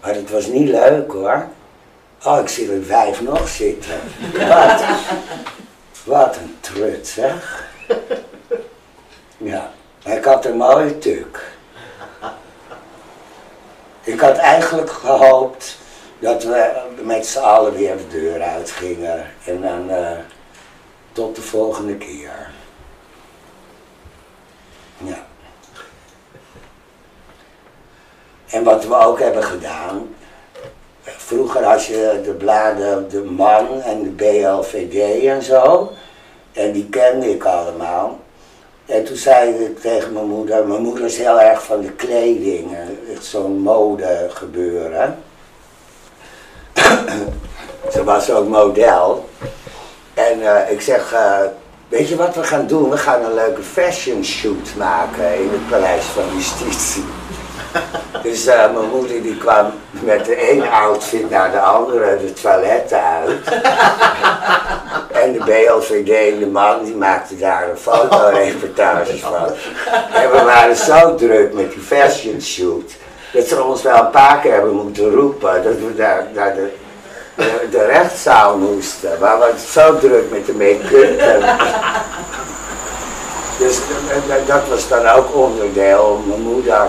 [0.00, 1.46] Maar het was niet leuk hoor.
[2.24, 4.00] Oh, ik zie er vijf nog zitten.
[4.48, 4.84] Wat,
[6.04, 7.66] wat een trut zeg.
[9.36, 9.70] Ja,
[10.04, 11.52] ik had een mooie tuk.
[14.02, 15.78] Ik had eigenlijk gehoopt
[16.18, 19.26] dat we met z'n allen weer de deur uitgingen.
[19.44, 20.10] En dan uh,
[21.12, 22.50] tot de volgende keer.
[24.96, 25.26] Ja.
[28.50, 30.16] En wat we ook hebben gedaan.
[31.02, 35.92] Vroeger als je de bladen De Man en de BLVD en zo.
[36.52, 38.18] En die kende ik allemaal.
[38.86, 42.76] En toen zei ik tegen mijn moeder, mijn moeder is heel erg van de kleding,
[43.20, 45.18] zo'n mode gebeuren.
[47.92, 49.28] Ze was ook model.
[50.14, 51.40] En uh, ik zeg, uh,
[51.88, 52.90] weet je wat we gaan doen?
[52.90, 57.04] We gaan een leuke fashion shoot maken in het Paleis van Justitie.
[58.22, 63.02] Dus uh, mijn moeder die kwam met de ene outfit naar de andere de toiletten
[63.02, 63.38] uit.
[65.22, 69.46] En de BLVD de man die maakte daar een fotoreportage van.
[70.12, 72.92] En we waren zo druk met die fashion shoot.
[73.32, 76.72] Dat ze ons wel een paar keer hebben moeten roepen dat we daar naar de,
[77.34, 79.10] de, de rechtszaal moesten.
[79.20, 81.20] Maar we waren zo druk met de make-up.
[83.58, 83.78] Dus
[84.46, 86.88] dat was dan ook onderdeel mijn moeder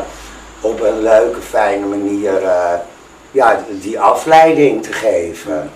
[0.62, 2.74] op een leuke, fijne manier uh,
[3.32, 5.72] ja, die afleiding te geven.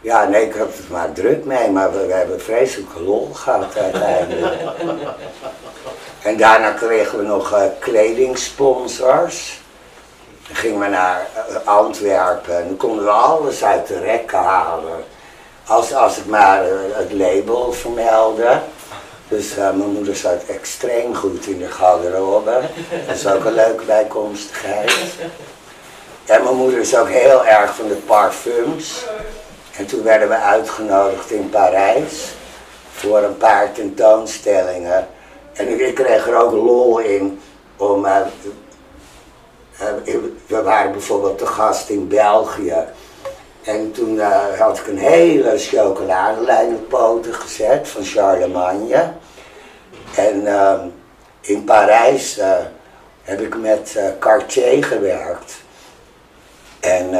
[0.00, 3.76] Ja, nee, ik had het maar druk mee, maar we, we hebben vreselijk lol gehad
[3.76, 4.60] uiteindelijk.
[6.22, 9.60] en daarna kregen we nog uh, kledingsponsors.
[10.46, 15.04] Dan gingen we naar uh, Antwerpen en dan konden we alles uit de rekken halen.
[15.66, 18.60] Als, als het maar het label vermeldde.
[19.30, 22.60] Dus uh, mijn moeder zat extreem goed in de garderobe.
[23.06, 25.14] Dat is ook een leuke bijkomstigheid.
[26.26, 29.04] En mijn moeder is ook heel erg van de parfums.
[29.76, 32.24] En toen werden we uitgenodigd in Parijs
[32.92, 35.08] voor een paar tentoonstellingen.
[35.52, 37.40] En ik kreeg er ook lol in
[37.76, 38.04] om.
[38.04, 38.16] Uh,
[40.46, 42.84] we waren bijvoorbeeld te gast in België.
[43.64, 49.12] En toen uh, had ik een hele chocoladelijn op poten gezet van Charlemagne.
[50.14, 50.80] En uh,
[51.40, 52.56] in Parijs uh,
[53.22, 55.62] heb ik met Cartier gewerkt.
[56.80, 57.10] En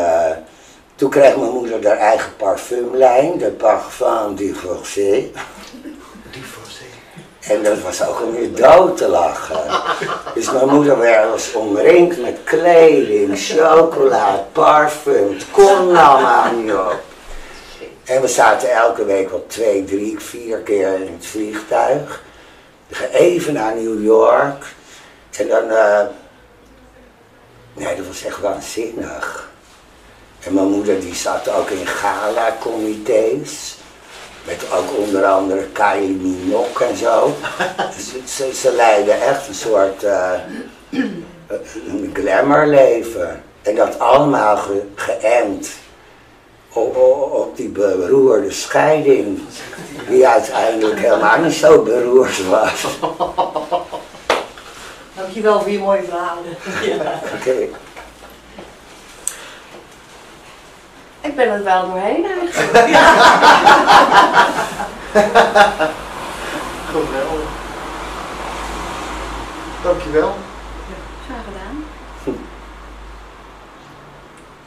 [0.94, 5.24] toen kreeg mijn moeder haar eigen parfumlijn, de Parfum Divorcé.
[7.50, 9.60] En dat was ook om dood te lachen.
[10.34, 15.32] Dus mijn moeder werd omringd met kleding, chocola, parfum.
[15.32, 17.00] Het kon allemaal op.
[18.04, 22.22] En we zaten elke week wel twee, drie, vier keer in het vliegtuig.
[23.12, 24.64] Even naar New York.
[25.38, 25.64] En dan...
[25.64, 26.00] Uh,
[27.72, 29.50] nee, dat was echt waanzinnig.
[30.40, 33.78] En mijn moeder die zat ook in gala-comité's.
[34.44, 37.34] Met ook onder andere Kylie Minogue en zo.
[37.96, 40.32] Dus ze, ze leiden echt een soort uh,
[41.88, 43.42] een glamourleven.
[43.62, 45.70] En dat allemaal ge, geënt
[46.72, 46.96] op,
[47.32, 49.40] op, die beroerde scheiding.
[50.08, 52.86] Die uiteindelijk helemaal niet zo beroerd was.
[55.16, 56.44] Dankjewel voor je mooie verhalen.
[56.96, 57.20] Ja.
[57.34, 57.50] Oké.
[57.50, 57.70] Okay.
[61.20, 62.72] Ik ben er wel doorheen eigenlijk.
[66.90, 67.48] Geweldig.
[69.82, 70.34] Dankjewel.
[71.26, 71.84] Graag gedaan.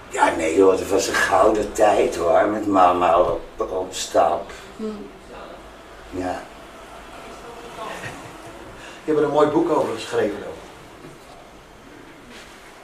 [0.09, 4.51] Ja, nee joh, het was een gouden tijd hoor, met mama op, op stap.
[6.09, 6.41] Ja,
[9.05, 10.53] Je hebt er een mooi boek over geschreven ook.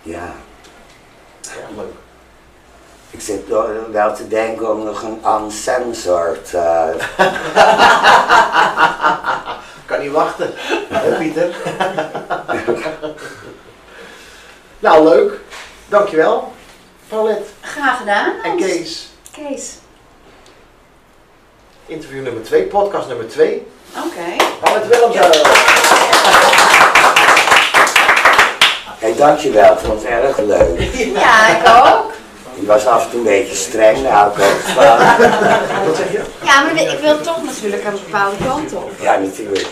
[0.01, 0.33] ja.
[1.41, 1.93] Erg leuk.
[3.19, 3.47] Ik zit
[3.91, 6.87] wel te denken om nog een uncensored eh,
[9.85, 10.53] Kan niet wachten.
[10.89, 11.55] Hè Pieter?
[14.79, 15.39] nou, leuk.
[15.87, 16.53] Dankjewel.
[17.07, 18.33] Paulette Graag gedaan.
[18.43, 18.57] en.
[18.57, 19.09] Kees.
[19.31, 19.73] Kees.
[21.85, 23.67] Interview nummer 2, podcast nummer 2.
[23.95, 24.43] Oké.
[24.59, 25.41] Paulette Willemsen.
[28.99, 30.93] Hey, dankjewel, ik vond het erg leuk.
[30.93, 32.17] Ja, ik ook.
[32.61, 34.83] Ik was af en toe een beetje streng, daar hou ik ook van.
[35.85, 36.21] Wat zeg je?
[36.43, 38.91] Ja, maar ik wil toch natuurlijk een bepaalde kant op.
[39.01, 39.67] Ja, natuurlijk.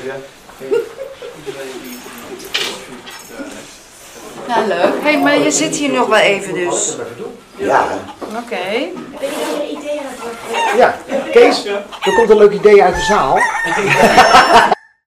[4.48, 4.94] Nou, leuk.
[5.02, 6.86] Hé, hey, maar je zit hier nog wel even Moet dus.
[6.86, 7.38] Paulette even doen.
[7.56, 7.88] Ja,
[8.36, 8.90] Oké.
[10.78, 10.96] Ja,
[11.32, 13.40] Kees, er komt een leuk idee uit de zaal.